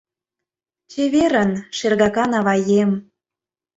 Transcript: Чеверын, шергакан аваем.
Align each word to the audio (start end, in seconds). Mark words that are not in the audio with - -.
Чеверын, 0.91 1.51
шергакан 1.77 2.31
аваем. 2.39 2.91